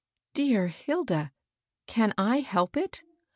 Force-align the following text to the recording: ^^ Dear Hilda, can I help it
^^ 0.29 0.33
Dear 0.33 0.65
Hilda, 0.65 1.31
can 1.85 2.11
I 2.17 2.39
help 2.39 2.75
it 2.75 3.03